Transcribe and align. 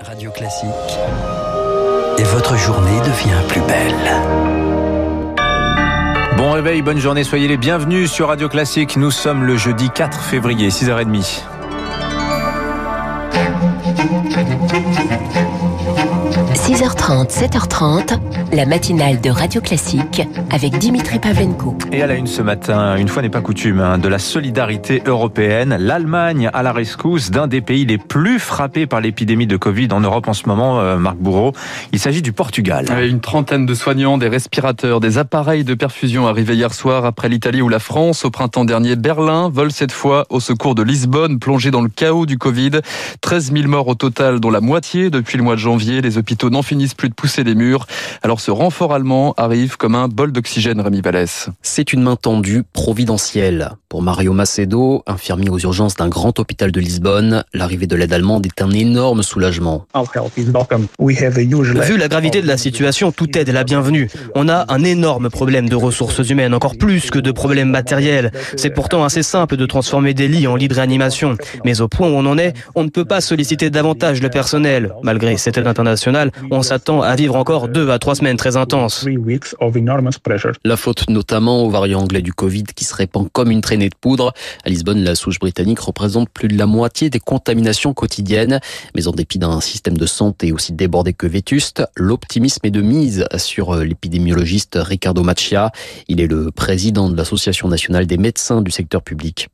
Radio 0.00 0.30
Classique. 0.30 0.68
Et 2.18 2.22
votre 2.24 2.56
journée 2.56 2.98
devient 3.00 3.40
plus 3.48 3.60
belle. 3.62 3.94
Bon 6.36 6.52
réveil, 6.52 6.82
bonne 6.82 6.98
journée, 6.98 7.24
soyez 7.24 7.48
les 7.48 7.56
bienvenus 7.56 8.10
sur 8.10 8.28
Radio 8.28 8.48
Classique. 8.48 8.96
Nous 8.96 9.10
sommes 9.10 9.44
le 9.44 9.56
jeudi 9.56 9.90
4 9.90 10.20
février, 10.20 10.68
6h30. 10.68 11.42
6h30, 16.64 17.28
7h30, 17.28 18.18
la 18.54 18.64
matinale 18.64 19.20
de 19.20 19.28
Radio 19.28 19.60
Classique 19.60 20.22
avec 20.50 20.78
Dimitri 20.78 21.18
Pavlenko. 21.18 21.76
Et 21.92 22.00
à 22.00 22.06
la 22.06 22.14
une 22.14 22.26
ce 22.26 22.40
matin, 22.40 22.96
une 22.96 23.08
fois 23.08 23.20
n'est 23.20 23.28
pas 23.28 23.42
coutume, 23.42 23.80
hein, 23.80 23.98
de 23.98 24.08
la 24.08 24.18
solidarité 24.18 25.02
européenne. 25.04 25.76
L'Allemagne 25.78 26.48
à 26.54 26.62
la 26.62 26.72
rescousse 26.72 27.30
d'un 27.30 27.48
des 27.48 27.60
pays 27.60 27.84
les 27.84 27.98
plus 27.98 28.38
frappés 28.38 28.86
par 28.86 29.02
l'épidémie 29.02 29.46
de 29.46 29.58
Covid 29.58 29.88
en 29.92 30.00
Europe 30.00 30.26
en 30.26 30.32
ce 30.32 30.48
moment, 30.48 30.80
euh, 30.80 30.96
Marc 30.96 31.18
Bourreau. 31.18 31.52
Il 31.92 31.98
s'agit 31.98 32.22
du 32.22 32.32
Portugal. 32.32 32.86
Une 33.02 33.20
trentaine 33.20 33.66
de 33.66 33.74
soignants, 33.74 34.16
des 34.16 34.28
respirateurs, 34.28 35.00
des 35.00 35.18
appareils 35.18 35.64
de 35.64 35.74
perfusion 35.74 36.26
arrivés 36.26 36.54
hier 36.54 36.72
soir 36.72 37.04
après 37.04 37.28
l'Italie 37.28 37.60
ou 37.60 37.68
la 37.68 37.78
France. 37.78 38.24
Au 38.24 38.30
printemps 38.30 38.64
dernier, 38.64 38.96
Berlin 38.96 39.50
vole 39.52 39.70
cette 39.70 39.92
fois 39.92 40.24
au 40.30 40.40
secours 40.40 40.74
de 40.74 40.82
Lisbonne, 40.82 41.38
plongée 41.38 41.70
dans 41.70 41.82
le 41.82 41.90
chaos 41.90 42.24
du 42.24 42.38
Covid. 42.38 42.80
13 43.20 43.52
000 43.52 43.68
morts 43.68 43.88
au 43.88 43.94
total, 43.94 44.40
dont 44.40 44.50
la 44.50 44.62
moitié 44.62 45.10
depuis 45.10 45.36
le 45.36 45.44
mois 45.44 45.56
de 45.56 45.60
janvier. 45.60 46.00
Les 46.00 46.16
hôpitaux 46.16 46.53
n'en 46.54 46.62
finissent 46.62 46.94
plus 46.94 47.08
de 47.08 47.14
pousser 47.14 47.44
les 47.44 47.54
murs. 47.54 47.86
Alors 48.22 48.40
ce 48.40 48.50
renfort 48.50 48.94
allemand 48.94 49.34
arrive 49.36 49.76
comme 49.76 49.94
un 49.94 50.08
bol 50.08 50.32
d'oxygène, 50.32 50.80
Rémi 50.80 51.00
Vallès. 51.00 51.48
C'est 51.62 51.92
une 51.92 52.02
main 52.02 52.16
tendue 52.16 52.62
providentielle. 52.72 53.72
Pour 53.88 54.02
Mario 54.02 54.32
Macedo, 54.32 55.02
infirmier 55.06 55.50
aux 55.50 55.58
urgences 55.58 55.96
d'un 55.96 56.08
grand 56.08 56.38
hôpital 56.38 56.72
de 56.72 56.80
Lisbonne, 56.80 57.44
l'arrivée 57.52 57.86
de 57.86 57.96
l'aide 57.96 58.12
allemande 58.12 58.46
est 58.46 58.62
un 58.62 58.70
énorme 58.70 59.22
soulagement. 59.22 59.86
Vu 61.00 61.96
la 61.96 62.08
gravité 62.08 62.42
de 62.42 62.46
la 62.46 62.56
situation, 62.56 63.12
toute 63.12 63.36
aide 63.36 63.48
est 63.48 63.52
la 63.52 63.64
bienvenue. 63.64 64.08
On 64.34 64.48
a 64.48 64.72
un 64.72 64.82
énorme 64.84 65.30
problème 65.30 65.68
de 65.68 65.76
ressources 65.76 66.28
humaines, 66.28 66.54
encore 66.54 66.76
plus 66.76 67.10
que 67.10 67.18
de 67.18 67.32
problèmes 67.32 67.70
matériels. 67.70 68.30
C'est 68.56 68.70
pourtant 68.70 69.04
assez 69.04 69.22
simple 69.22 69.56
de 69.56 69.66
transformer 69.66 70.14
des 70.14 70.28
lits 70.28 70.46
en 70.46 70.56
lits 70.56 70.68
de 70.68 70.74
réanimation. 70.74 71.36
Mais 71.64 71.80
au 71.80 71.88
point 71.88 72.08
où 72.08 72.12
on 72.12 72.26
en 72.26 72.38
est, 72.38 72.54
on 72.74 72.84
ne 72.84 72.90
peut 72.90 73.04
pas 73.04 73.20
solliciter 73.20 73.70
davantage 73.70 74.22
le 74.22 74.28
personnel. 74.28 74.92
Malgré 75.02 75.36
cette 75.36 75.58
aide 75.58 75.66
internationale, 75.66 76.30
on 76.50 76.62
s'attend 76.62 77.02
à 77.02 77.14
vivre 77.16 77.36
encore 77.36 77.68
deux 77.68 77.90
à 77.90 77.98
trois 77.98 78.14
semaines 78.14 78.36
très 78.36 78.56
intenses. 78.56 79.06
La 80.64 80.76
faute 80.76 81.08
notamment 81.08 81.64
au 81.64 81.70
variant 81.70 82.00
anglais 82.00 82.22
du 82.22 82.32
Covid 82.32 82.64
qui 82.74 82.84
se 82.84 82.94
répand 82.94 83.28
comme 83.32 83.50
une 83.50 83.60
traînée 83.60 83.88
de 83.88 83.94
poudre. 84.00 84.32
À 84.64 84.68
Lisbonne, 84.68 85.02
la 85.02 85.14
souche 85.14 85.38
britannique 85.38 85.80
représente 85.80 86.28
plus 86.28 86.48
de 86.48 86.58
la 86.58 86.66
moitié 86.66 87.10
des 87.10 87.20
contaminations 87.20 87.94
quotidiennes. 87.94 88.60
Mais 88.94 89.08
en 89.08 89.12
dépit 89.12 89.38
d'un 89.38 89.60
système 89.60 89.96
de 89.96 90.06
santé 90.06 90.52
aussi 90.52 90.72
débordé 90.72 91.12
que 91.12 91.26
vétuste, 91.26 91.84
l'optimisme 91.96 92.60
est 92.64 92.70
de 92.70 92.82
mise 92.82 93.26
sur 93.36 93.74
l'épidémiologiste 93.76 94.78
Ricardo 94.80 95.22
Macchia. 95.22 95.72
Il 96.08 96.20
est 96.20 96.26
le 96.26 96.50
président 96.50 97.08
de 97.08 97.16
l'Association 97.16 97.68
nationale 97.68 98.06
des 98.06 98.18
médecins 98.18 98.62
du 98.62 98.70
secteur 98.70 99.02
public. 99.02 99.48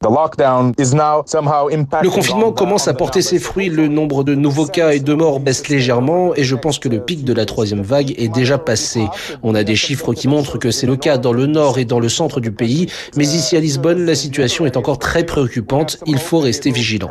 Le 2.03 2.11
confinement 2.11 2.53
commence 2.53 2.89
à 2.89 2.95
porter 2.95 3.23
ses 3.23 3.39
fruits. 3.39 3.69
Le 3.69 3.89
nombre 3.89 4.25
de 4.25 4.35
nouveaux 4.35 4.67
cas 4.67 4.93
et 4.93 5.01
de 5.01 5.15
morts 5.15 5.41
baisse 5.41 5.69
légèrement 5.69 6.35
et 6.35 6.45
je 6.45 6.57
pense 6.57 6.79
que 6.81 6.89
le 6.89 7.01
pic 7.01 7.25
de 7.25 7.33
la 7.33 7.45
troisième 7.45 7.83
vague 7.83 8.15
est 8.17 8.29
déjà 8.29 8.59
passé. 8.59 9.07
On 9.43 9.55
a 9.55 9.63
des 9.63 9.77
chiffres 9.77 10.15
qui 10.15 10.29
montrent 10.29 10.59
que 10.59 10.71
c'est 10.71 10.87
le 10.87 10.97
cas 10.97 11.19
dans 11.19 11.33
le 11.33 11.47
nord 11.47 11.79
et 11.79 11.85
dans 11.85 12.01
le 12.01 12.09
centre 12.09 12.41
du 12.41 12.51
pays, 12.51 12.87
mais 13.17 13.27
ici 13.27 13.57
à 13.57 13.61
Lisbonne, 13.61 14.05
la 14.05 14.15
situation 14.15 14.67
est 14.67 14.77
encore 14.77 14.99
très 14.99 15.25
préoccupante. 15.25 15.99
Il 16.07 16.19
faut 16.19 16.41
rester 16.41 16.71
vigilant. 16.71 17.11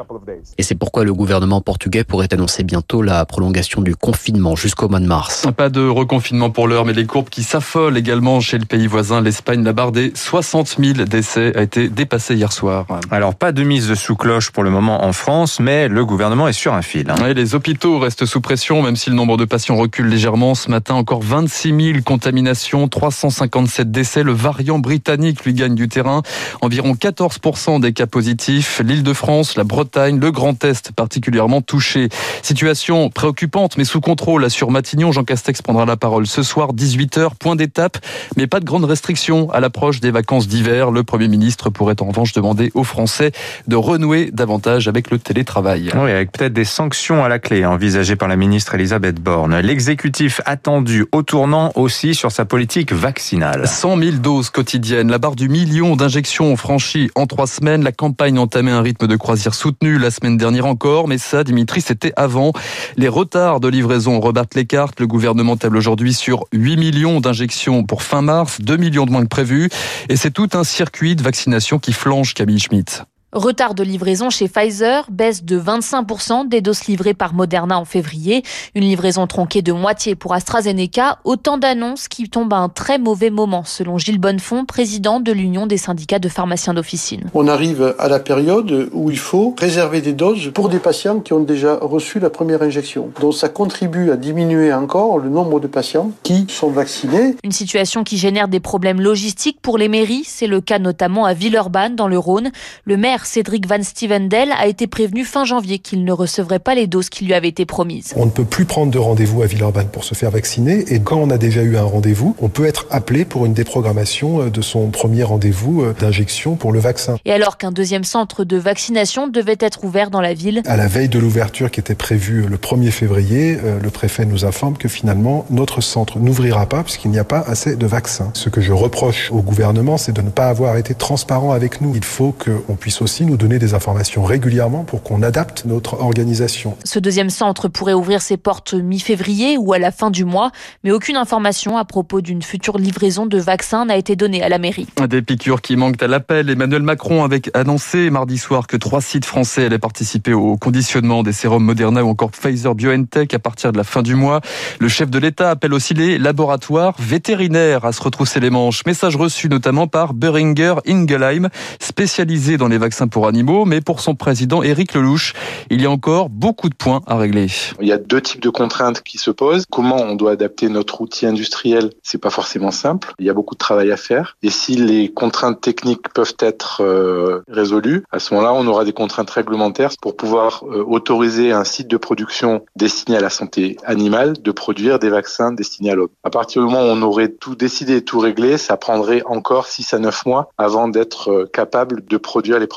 Et 0.57 0.63
c'est 0.63 0.75
pourquoi 0.75 1.03
le 1.03 1.13
gouvernement 1.13 1.61
portugais 1.61 2.03
pourrait 2.03 2.33
annoncer 2.33 2.63
bientôt 2.63 3.01
la 3.01 3.25
prolongation 3.25 3.81
du 3.81 3.95
confinement 3.95 4.55
jusqu'au 4.55 4.89
mois 4.89 4.99
de 4.99 5.05
mars. 5.05 5.47
Pas 5.55 5.69
de 5.69 5.87
reconfinement 5.87 6.49
pour 6.49 6.67
l'heure, 6.67 6.85
mais 6.85 6.93
les 6.93 7.05
courbes 7.05 7.29
qui 7.29 7.43
s'affolent 7.43 7.97
également 7.97 8.39
chez 8.39 8.57
le 8.57 8.65
pays 8.65 8.87
voisin, 8.87 9.21
l'Espagne. 9.21 9.63
La 9.63 9.73
barre 9.73 9.91
des 9.91 10.11
60 10.15 10.77
000 10.79 11.05
décès 11.05 11.55
a 11.55 11.61
été 11.61 11.89
dépassée 11.89 12.35
hier 12.35 12.51
soir. 12.51 12.85
Alors 13.11 13.35
pas 13.35 13.51
de 13.51 13.63
mise 13.63 13.93
sous 13.93 14.15
cloche 14.15 14.51
pour 14.51 14.63
le 14.63 14.69
moment 14.69 15.05
en 15.05 15.13
France, 15.13 15.59
mais 15.59 15.87
le 15.87 16.05
gouvernement 16.05 16.47
est 16.47 16.53
sur 16.53 16.73
un 16.73 16.81
fil. 16.81 17.09
Hein. 17.09 17.33
les 17.33 17.55
hôpitaux 17.55 17.99
restent 17.99 18.25
sous 18.25 18.41
pression, 18.41 18.81
même 18.81 18.95
si 18.95 19.09
le 19.09 19.15
nombre 19.15 19.37
de 19.37 19.45
patients 19.45 19.58
recule 19.67 20.07
légèrement. 20.07 20.55
Ce 20.55 20.69
matin, 20.69 20.95
encore 20.95 21.21
26 21.21 21.93
000 21.93 21.99
contaminations, 22.03 22.87
357 22.87 23.91
décès. 23.91 24.23
Le 24.23 24.31
variant 24.31 24.79
britannique 24.79 25.43
lui 25.45 25.53
gagne 25.53 25.75
du 25.75 25.87
terrain. 25.87 26.21
Environ 26.61 26.93
14% 26.93 27.81
des 27.81 27.93
cas 27.93 28.07
positifs. 28.07 28.81
L'Île-de-France, 28.83 29.55
la 29.57 29.63
Bretagne, 29.63 30.19
le 30.19 30.31
Grand 30.31 30.63
Est 30.63 30.91
particulièrement 30.91 31.61
touchés. 31.61 32.09
Situation 32.41 33.09
préoccupante, 33.09 33.77
mais 33.77 33.83
sous 33.83 34.01
contrôle. 34.01 34.49
Sur 34.49 34.71
Matignon, 34.71 35.11
Jean 35.11 35.23
Castex 35.23 35.61
prendra 35.61 35.85
la 35.85 35.97
parole 35.97 36.27
ce 36.27 36.43
soir, 36.43 36.73
18h, 36.73 37.31
point 37.39 37.55
d'étape, 37.55 37.97
mais 38.37 38.47
pas 38.47 38.59
de 38.59 38.65
grandes 38.65 38.85
restrictions 38.85 39.49
à 39.51 39.59
l'approche 39.59 39.99
des 39.99 40.11
vacances 40.11 40.47
d'hiver. 40.47 40.91
Le 40.91 41.03
Premier 41.03 41.27
ministre 41.27 41.69
pourrait 41.69 42.01
en 42.01 42.05
revanche 42.05 42.33
demander 42.33 42.71
aux 42.73 42.83
Français 42.83 43.31
de 43.67 43.75
renouer 43.75 44.29
davantage 44.31 44.87
avec 44.87 45.11
le 45.11 45.19
télétravail. 45.19 45.91
Oui, 45.95 46.11
avec 46.11 46.31
peut-être 46.31 46.53
des 46.53 46.65
sanctions 46.65 47.23
à 47.23 47.29
la 47.29 47.39
clé 47.39 47.65
envisagées 47.65 48.15
par 48.15 48.27
la 48.27 48.35
ministre 48.35 48.75
Elisabeth 48.75 49.19
Borne. 49.21 49.48
L'exécutif 49.57 50.41
attendu 50.45 51.05
au 51.11 51.23
tournant 51.23 51.71
aussi 51.75 52.13
sur 52.13 52.31
sa 52.31 52.45
politique 52.45 52.93
vaccinale. 52.93 53.67
100 53.67 53.97
000 53.97 54.11
doses 54.17 54.51
quotidiennes, 54.51 55.09
la 55.09 55.17
barre 55.17 55.35
du 55.35 55.49
million 55.49 55.95
d'injections 55.95 56.55
franchie 56.55 57.09
en 57.15 57.25
trois 57.25 57.47
semaines. 57.47 57.83
La 57.83 57.91
campagne 57.91 58.37
entamait 58.37 58.71
un 58.71 58.81
rythme 58.81 59.07
de 59.07 59.15
croisière 59.15 59.55
soutenu 59.55 59.97
la 59.97 60.11
semaine 60.11 60.37
dernière 60.37 60.67
encore, 60.67 61.07
mais 61.07 61.17
ça, 61.17 61.43
Dimitri, 61.43 61.81
c'était 61.81 62.13
avant. 62.15 62.53
Les 62.95 63.07
retards 63.07 63.59
de 63.59 63.67
livraison 63.67 64.19
rebattent 64.19 64.55
les 64.55 64.65
cartes. 64.65 64.99
Le 64.99 65.07
gouvernement 65.07 65.57
table 65.57 65.77
aujourd'hui 65.77 66.13
sur 66.13 66.45
8 66.53 66.77
millions 66.77 67.19
d'injections 67.19 67.83
pour 67.83 68.03
fin 68.03 68.21
mars, 68.21 68.61
2 68.61 68.77
millions 68.77 69.05
de 69.05 69.11
moins 69.11 69.23
que 69.23 69.27
prévu. 69.27 69.69
Et 70.09 70.15
c'est 70.15 70.31
tout 70.31 70.49
un 70.53 70.63
circuit 70.63 71.15
de 71.15 71.23
vaccination 71.23 71.79
qui 71.79 71.93
flanche, 71.93 72.33
Camille 72.35 72.59
Schmitt. 72.59 73.03
Retard 73.31 73.75
de 73.75 73.83
livraison 73.83 74.31
chez 74.31 74.47
Pfizer, 74.47 75.05
baisse 75.11 75.43
de 75.43 75.59
25% 75.59 76.47
des 76.47 76.61
doses 76.61 76.85
livrées 76.85 77.13
par 77.13 77.35
Moderna 77.35 77.77
en 77.77 77.85
février, 77.85 78.41
une 78.73 78.81
livraison 78.81 79.27
tronquée 79.27 79.61
de 79.61 79.71
moitié 79.71 80.15
pour 80.15 80.33
AstraZeneca, 80.33 81.19
autant 81.25 81.59
d'annonces 81.59 82.07
qui 82.07 82.27
tombent 82.27 82.53
à 82.53 82.57
un 82.57 82.69
très 82.69 82.97
mauvais 82.97 83.29
moment, 83.29 83.63
selon 83.63 83.99
Gilles 83.99 84.17
Bonnefond, 84.17 84.65
président 84.65 85.19
de 85.19 85.31
l'Union 85.31 85.67
des 85.67 85.77
syndicats 85.77 86.17
de 86.17 86.27
pharmaciens 86.27 86.73
d'officine. 86.73 87.29
On 87.35 87.47
arrive 87.47 87.93
à 87.99 88.07
la 88.07 88.19
période 88.19 88.89
où 88.93 89.11
il 89.11 89.19
faut 89.19 89.53
réserver 89.59 90.01
des 90.01 90.13
doses 90.13 90.51
pour 90.51 90.69
des 90.69 90.79
patients 90.79 91.19
qui 91.19 91.33
ont 91.33 91.43
déjà 91.43 91.75
reçu 91.79 92.19
la 92.19 92.31
première 92.31 92.63
injection. 92.63 93.11
Donc 93.21 93.35
ça 93.35 93.47
contribue 93.47 94.09
à 94.09 94.17
diminuer 94.17 94.73
encore 94.73 95.19
le 95.19 95.29
nombre 95.29 95.59
de 95.59 95.67
patients 95.67 96.09
qui 96.23 96.47
sont 96.49 96.71
vaccinés. 96.71 97.35
Une 97.43 97.51
situation 97.51 98.03
qui 98.03 98.17
génère 98.17 98.47
des 98.47 98.59
problèmes 98.59 98.99
logistiques 98.99 99.59
pour 99.61 99.77
les 99.77 99.87
mairies, 99.87 100.23
c'est 100.25 100.47
le 100.47 100.61
cas 100.61 100.79
notamment 100.79 101.25
à 101.25 101.35
Villeurbanne 101.35 101.95
dans 101.95 102.07
le 102.07 102.17
Rhône. 102.17 102.49
Le 102.85 102.97
maire 102.97 103.18
Cédric 103.25 103.67
Van 103.67 103.81
Stevendel 103.81 104.51
a 104.57 104.67
été 104.67 104.87
prévenu 104.87 105.23
fin 105.23 105.45
janvier 105.45 105.79
qu'il 105.79 106.03
ne 106.03 106.11
recevrait 106.11 106.59
pas 106.59 106.75
les 106.75 106.87
doses 106.87 107.09
qui 107.09 107.25
lui 107.25 107.33
avaient 107.33 107.49
été 107.49 107.65
promises. 107.65 108.13
On 108.15 108.25
ne 108.25 108.31
peut 108.31 108.45
plus 108.45 108.65
prendre 108.65 108.91
de 108.91 108.97
rendez-vous 108.97 109.41
à 109.41 109.45
Villeurbanne 109.45 109.89
pour 109.89 110.03
se 110.03 110.15
faire 110.15 110.31
vacciner 110.31 110.85
et 110.93 110.99
quand 110.99 111.17
on 111.17 111.29
a 111.29 111.37
déjà 111.37 111.61
eu 111.61 111.77
un 111.77 111.83
rendez-vous, 111.83 112.35
on 112.39 112.49
peut 112.49 112.65
être 112.65 112.85
appelé 112.91 113.25
pour 113.25 113.45
une 113.45 113.53
déprogrammation 113.53 114.41
euh, 114.41 114.49
de 114.49 114.61
son 114.61 114.89
premier 114.89 115.23
rendez-vous 115.23 115.81
euh, 115.81 115.95
d'injection 115.99 116.55
pour 116.55 116.71
le 116.71 116.79
vaccin. 116.79 117.17
Et 117.25 117.31
alors 117.31 117.57
qu'un 117.57 117.71
deuxième 117.71 118.03
centre 118.03 118.43
de 118.43 118.57
vaccination 118.57 119.27
devait 119.27 119.57
être 119.59 119.83
ouvert 119.83 120.09
dans 120.09 120.21
la 120.21 120.33
ville? 120.33 120.61
À 120.65 120.77
la 120.77 120.87
veille 120.87 121.09
de 121.09 121.19
l'ouverture 121.19 121.71
qui 121.71 121.79
était 121.79 121.95
prévue 121.95 122.43
le 122.47 122.57
1er 122.57 122.91
février, 122.91 123.57
euh, 123.63 123.79
le 123.81 123.89
préfet 123.89 124.25
nous 124.25 124.45
informe 124.45 124.77
que 124.77 124.87
finalement 124.87 125.45
notre 125.49 125.81
centre 125.81 126.19
n'ouvrira 126.19 126.67
pas 126.67 126.83
puisqu'il 126.83 127.11
n'y 127.11 127.19
a 127.19 127.23
pas 127.23 127.43
assez 127.47 127.75
de 127.75 127.85
vaccins. 127.85 128.31
Ce 128.33 128.49
que 128.49 128.61
je 128.61 128.73
reproche 128.73 129.31
au 129.31 129.41
gouvernement, 129.41 129.97
c'est 129.97 130.13
de 130.13 130.21
ne 130.21 130.29
pas 130.29 130.47
avoir 130.47 130.77
été 130.77 130.93
transparent 130.93 131.51
avec 131.51 131.81
nous. 131.81 131.93
Il 131.95 132.03
faut 132.03 132.33
qu'on 132.33 132.75
puisse 132.75 133.01
aussi 133.01 133.08
nous 133.19 133.37
donner 133.37 133.59
des 133.59 133.73
informations 133.73 134.23
régulièrement 134.23 134.83
pour 134.83 135.03
qu'on 135.03 135.23
adapte 135.23 135.65
notre 135.65 135.99
organisation. 135.99 136.77
Ce 136.85 136.99
deuxième 136.99 137.29
centre 137.29 137.67
pourrait 137.67 137.93
ouvrir 137.93 138.21
ses 138.21 138.37
portes 138.37 138.73
mi-février 138.73 139.57
ou 139.57 139.73
à 139.73 139.79
la 139.79 139.91
fin 139.91 140.11
du 140.11 140.25
mois, 140.25 140.51
mais 140.83 140.91
aucune 140.91 141.17
information 141.17 141.77
à 141.77 141.85
propos 141.85 142.21
d'une 142.21 142.41
future 142.41 142.77
livraison 142.77 143.25
de 143.25 143.37
vaccins 143.39 143.85
n'a 143.85 143.97
été 143.97 144.15
donnée 144.15 144.43
à 144.43 144.49
la 144.49 144.59
mairie. 144.59 144.87
Des 145.09 145.21
piqûres 145.21 145.61
qui 145.61 145.75
manquent 145.75 146.01
à 146.03 146.07
l'appel. 146.07 146.49
Emmanuel 146.49 146.83
Macron 146.83 147.23
avait 147.23 147.41
annoncé 147.55 148.09
mardi 148.09 148.37
soir 148.37 148.67
que 148.67 148.77
trois 148.77 149.01
sites 149.01 149.25
français 149.25 149.65
allaient 149.65 149.79
participer 149.79 150.33
au 150.33 150.55
conditionnement 150.57 151.23
des 151.23 151.33
sérums 151.33 151.63
Moderna 151.63 152.03
ou 152.03 152.09
encore 152.09 152.31
Pfizer 152.31 152.75
BioNTech 152.75 153.33
à 153.33 153.39
partir 153.39 153.71
de 153.71 153.77
la 153.77 153.83
fin 153.83 154.03
du 154.03 154.15
mois. 154.15 154.41
Le 154.79 154.87
chef 154.87 155.09
de 155.09 155.17
l'État 155.17 155.49
appelle 155.49 155.73
aussi 155.73 155.93
les 155.93 156.17
laboratoires 156.19 156.95
vétérinaires 156.99 157.85
à 157.85 157.91
se 157.91 158.01
retrousser 158.01 158.39
les 158.39 158.51
manches. 158.51 158.85
Message 158.85 159.15
reçu 159.15 159.49
notamment 159.49 159.87
par 159.87 160.13
Beringer 160.13 160.75
Ingelheim, 160.87 161.49
spécialisé 161.79 162.57
dans 162.57 162.67
les 162.67 162.77
vaccins 162.77 162.98
pour 163.07 163.27
animaux, 163.27 163.65
mais 163.65 163.81
pour 163.81 164.01
son 164.01 164.15
président 164.15 164.63
Éric 164.63 164.93
Lelouch, 164.93 165.33
il 165.69 165.81
y 165.81 165.85
a 165.85 165.91
encore 165.91 166.29
beaucoup 166.29 166.69
de 166.69 166.75
points 166.75 167.01
à 167.07 167.17
régler. 167.17 167.47
Il 167.79 167.87
y 167.87 167.91
a 167.91 167.97
deux 167.97 168.21
types 168.21 168.41
de 168.41 168.49
contraintes 168.49 169.01
qui 169.01 169.17
se 169.17 169.31
posent. 169.31 169.65
Comment 169.69 169.97
on 169.97 170.15
doit 170.15 170.31
adapter 170.31 170.69
notre 170.69 171.01
outil 171.01 171.25
industriel 171.25 171.91
C'est 172.03 172.17
pas 172.17 172.29
forcément 172.29 172.71
simple. 172.71 173.13
Il 173.19 173.25
y 173.25 173.29
a 173.29 173.33
beaucoup 173.33 173.55
de 173.55 173.59
travail 173.59 173.91
à 173.91 173.97
faire. 173.97 174.37
Et 174.43 174.49
si 174.49 174.75
les 174.75 175.11
contraintes 175.11 175.61
techniques 175.61 176.09
peuvent 176.13 176.35
être 176.39 176.81
euh, 176.81 177.43
résolues, 177.47 178.03
à 178.11 178.19
ce 178.19 178.33
moment-là, 178.33 178.53
on 178.53 178.65
aura 178.67 178.85
des 178.85 178.93
contraintes 178.93 179.29
réglementaires 179.29 179.91
pour 180.01 180.15
pouvoir 180.15 180.63
euh, 180.63 180.83
autoriser 180.85 181.51
un 181.51 181.63
site 181.63 181.87
de 181.87 181.97
production 181.97 182.63
destiné 182.75 183.17
à 183.17 183.21
la 183.21 183.29
santé 183.29 183.77
animale 183.85 184.33
de 184.41 184.51
produire 184.51 184.99
des 184.99 185.09
vaccins 185.09 185.51
destinés 185.51 185.91
à 185.91 185.95
l'homme. 185.95 186.09
À 186.23 186.29
partir 186.29 186.61
du 186.61 186.67
moment 186.67 186.81
où 186.81 186.89
on 186.89 187.01
aurait 187.01 187.29
tout 187.29 187.55
décidé 187.55 187.97
et 187.97 188.03
tout 188.03 188.19
réglé, 188.19 188.57
ça 188.57 188.77
prendrait 188.77 189.21
encore 189.25 189.67
6 189.67 189.93
à 189.93 189.99
9 189.99 190.25
mois 190.25 190.51
avant 190.57 190.87
d'être 190.87 191.31
euh, 191.31 191.49
capable 191.51 192.05
de 192.05 192.17
produire 192.17 192.59
les 192.59 192.67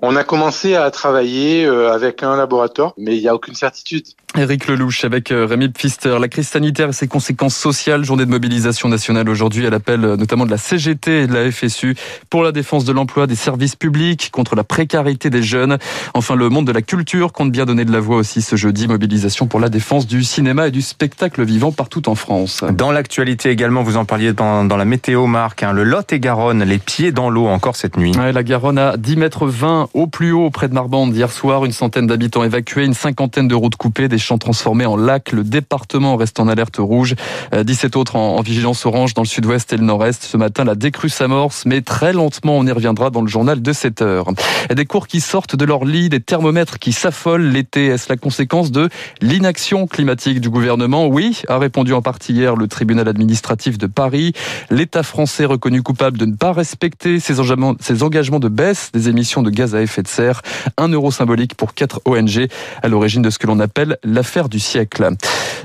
On 0.00 0.16
a 0.16 0.24
commencé 0.24 0.74
à 0.74 0.90
travailler 0.90 1.64
avec 1.66 2.22
un 2.22 2.36
laboratoire, 2.36 2.94
mais 2.96 3.16
il 3.16 3.20
n'y 3.20 3.28
a 3.28 3.34
aucune 3.34 3.54
certitude. 3.54 4.06
Éric 4.36 4.68
Lelouch 4.68 5.04
avec 5.04 5.30
Rémi 5.30 5.68
Pfister. 5.70 6.18
La 6.20 6.28
crise 6.28 6.48
sanitaire 6.48 6.90
et 6.90 6.92
ses 6.92 7.08
conséquences 7.08 7.56
sociales. 7.56 8.04
Journée 8.04 8.26
de 8.26 8.30
mobilisation 8.30 8.88
nationale 8.88 9.28
aujourd'hui 9.28 9.66
à 9.66 9.70
l'appel 9.70 10.00
notamment 10.00 10.44
de 10.44 10.50
la 10.50 10.58
CGT 10.58 11.22
et 11.22 11.26
de 11.26 11.32
la 11.32 11.50
FSU 11.50 11.96
pour 12.28 12.42
la 12.42 12.52
défense 12.52 12.84
de 12.84 12.92
l'emploi, 12.92 13.26
des 13.26 13.34
services 13.34 13.74
publics, 13.74 14.30
contre 14.30 14.54
la 14.54 14.64
précarité 14.64 15.30
des 15.30 15.42
jeunes. 15.42 15.78
Enfin, 16.12 16.36
le 16.36 16.50
monde 16.50 16.66
de 16.66 16.72
la 16.72 16.82
culture 16.82 17.32
compte 17.32 17.50
bien 17.50 17.64
donner 17.64 17.86
de 17.86 17.90
la 17.90 18.00
voix 18.00 18.18
aussi 18.18 18.42
ce 18.42 18.54
jeudi. 18.54 18.86
Mobilisation 18.86 19.46
pour 19.46 19.60
la 19.60 19.70
défense 19.70 20.06
du 20.06 20.22
cinéma 20.22 20.68
et 20.68 20.70
du 20.70 20.82
spectacle 20.82 21.42
vivant 21.42 21.72
partout 21.72 22.08
en 22.08 22.14
France. 22.14 22.64
Dans 22.70 22.92
l'actualité 22.92 23.50
également, 23.50 23.82
vous 23.82 23.96
en 23.96 24.04
parliez 24.04 24.34
dans, 24.34 24.64
dans 24.64 24.76
la 24.76 24.84
météo, 24.84 25.26
Marc, 25.26 25.62
hein, 25.62 25.72
le 25.72 25.84
Lot 25.84 26.12
et 26.12 26.20
Garonne, 26.20 26.62
les 26.64 26.78
pieds 26.78 27.12
dans 27.12 27.30
l'eau 27.30 27.46
encore 27.46 27.76
cette 27.76 27.96
nuit. 27.96 28.12
Ouais, 28.16 28.32
la 28.32 28.42
Garonne 28.42 28.78
à 28.78 28.96
10 28.98 29.16
mètres 29.16 29.46
20 29.46 29.88
au 29.94 30.06
plus 30.06 30.32
haut 30.32 30.50
près 30.50 30.68
de 30.68 30.74
Marbande 30.74 31.16
hier 31.16 31.32
soir. 31.32 31.64
Une 31.64 31.72
centaine 31.72 32.06
d'habitants 32.06 32.44
évacués, 32.44 32.84
une 32.84 32.94
cinquantaine 32.94 33.48
de 33.48 33.54
routes 33.54 33.76
coupées, 33.76 34.06
des 34.06 34.17
champs 34.18 34.38
transformés 34.38 34.86
en 34.86 34.96
lacs. 34.96 35.32
Le 35.32 35.44
département 35.44 36.16
reste 36.16 36.40
en 36.40 36.48
alerte 36.48 36.76
rouge. 36.78 37.14
17 37.52 37.96
euh, 37.96 37.98
autres 37.98 38.16
en, 38.16 38.36
en 38.36 38.40
vigilance 38.40 38.86
orange 38.86 39.14
dans 39.14 39.22
le 39.22 39.28
sud-ouest 39.28 39.72
et 39.72 39.76
le 39.76 39.84
nord-est. 39.84 40.22
Ce 40.22 40.36
matin, 40.36 40.64
la 40.64 40.74
décrue 40.74 41.08
s'amorce, 41.08 41.64
mais 41.66 41.80
très 41.82 42.12
lentement. 42.12 42.56
On 42.58 42.66
y 42.66 42.72
reviendra 42.72 43.10
dans 43.10 43.22
le 43.22 43.28
journal 43.28 43.62
de 43.62 43.72
7 43.72 44.02
heures. 44.02 44.26
Des 44.74 44.86
cours 44.86 45.06
qui 45.06 45.20
sortent 45.20 45.56
de 45.56 45.64
leur 45.64 45.84
lit, 45.84 46.08
des 46.08 46.20
thermomètres 46.20 46.78
qui 46.78 46.92
s'affolent 46.92 47.46
l'été. 47.46 47.86
Est-ce 47.86 48.08
la 48.08 48.16
conséquence 48.16 48.70
de 48.70 48.88
l'inaction 49.20 49.86
climatique 49.86 50.40
du 50.40 50.50
gouvernement? 50.50 51.06
Oui, 51.06 51.42
a 51.48 51.58
répondu 51.58 51.92
en 51.92 52.02
partie 52.02 52.32
hier 52.32 52.56
le 52.56 52.68
tribunal 52.68 53.08
administratif 53.08 53.78
de 53.78 53.86
Paris. 53.86 54.32
L'État 54.70 55.02
français 55.02 55.44
reconnu 55.44 55.82
coupable 55.82 56.18
de 56.18 56.26
ne 56.26 56.34
pas 56.34 56.52
respecter 56.52 57.20
ses 57.20 57.40
engagements, 57.40 57.74
ses 57.80 58.02
engagements 58.02 58.40
de 58.40 58.48
baisse 58.48 58.90
des 58.92 59.08
émissions 59.08 59.42
de 59.42 59.50
gaz 59.50 59.74
à 59.74 59.82
effet 59.82 60.02
de 60.02 60.08
serre. 60.08 60.42
Un 60.76 60.88
euro 60.88 61.10
symbolique 61.10 61.54
pour 61.54 61.74
quatre 61.74 62.00
ONG 62.04 62.48
à 62.82 62.88
l'origine 62.88 63.22
de 63.22 63.30
ce 63.30 63.38
que 63.38 63.46
l'on 63.46 63.60
appelle 63.60 63.98
l'affaire 64.12 64.48
du 64.48 64.60
siècle. 64.60 65.10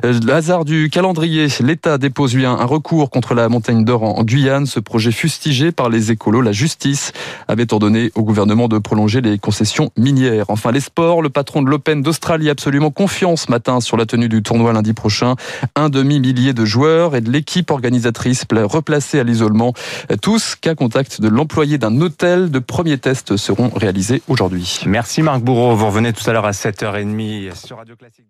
Euh, 0.06 0.20
le 0.26 0.34
hasard 0.34 0.66
du 0.66 0.90
calendrier, 0.90 1.48
l'État 1.62 1.98
dépose 1.98 2.36
lui 2.36 2.46
un 2.46 2.66
recours 2.66 3.10
contre 3.10 3.34
la 3.34 3.50
montagne 3.50 3.86
d'or 3.86 4.04
en 4.04 4.24
Guyane. 4.24 4.66
Ce 4.66 4.80
projet 4.80 5.12
fustigé 5.12 5.72
par 5.72 5.90
les 5.90 6.12
écolos, 6.12 6.42
la 6.42 6.52
justice 6.52 7.12
avait 7.48 7.72
ordonné 7.74 8.12
au 8.16 8.24
gouvernement 8.24 8.68
de 8.68 8.78
prolonger 8.78 9.22
les 9.22 9.38
concessions 9.38 9.92
minières. 9.98 10.46
Enfin, 10.50 10.72
les 10.72 10.80
sports, 10.80 11.22
le 11.22 11.30
patron 11.30 11.62
de 11.62 11.70
l'Open 11.70 12.02
d'Australie 12.02 12.50
absolument 12.50 12.92
confiant 12.92 13.36
ce 13.36 13.50
matin 13.50 13.80
sur 13.80 13.98
la 13.98 14.06
tenue 14.06 14.30
du 14.30 14.44
tournoi 14.44 14.74
lundi 14.74 14.94
prochain. 14.94 15.36
Un 15.76 15.90
demi-millier 15.90 16.54
de 16.54 16.66
joueurs 16.66 17.16
et 17.16 17.22
de 17.22 17.32
l'équipe 17.32 17.72
organisatrice 17.72 18.46
replacés 18.52 19.20
à 19.20 19.24
l'isolement. 19.24 19.74
Tous 20.22 20.56
cas 20.56 20.76
contact 20.76 21.22
de 21.22 21.28
l'employé 21.28 21.78
d'un 21.78 22.02
hôtel. 22.02 22.52
De 22.52 22.60
premiers 22.60 22.98
tests 22.98 23.38
seront 23.38 23.70
réalisés 23.70 24.22
aujourd'hui. 24.28 24.80
Merci 24.86 25.22
Marc 25.22 25.42
Bourreau. 25.42 25.76
Vous 25.76 25.88
revenez 25.88 26.14
tout 26.14 26.28
à 26.30 26.34
l'heure 26.34 26.46
à 26.46 26.52
7h30 26.52 27.56
sur 27.56 27.78
Radio 27.78 27.96
Classique. 27.96 28.26